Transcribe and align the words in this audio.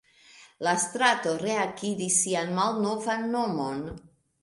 La 0.67 0.73
strato 0.83 1.35
reakiris 1.43 2.19
sian 2.25 2.57
malnovan 2.59 3.33
nomon. 3.39 3.89